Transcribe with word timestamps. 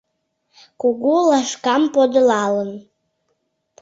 Кугу 0.81 1.15
лашкам 1.29 1.83
подылалын 1.93 2.71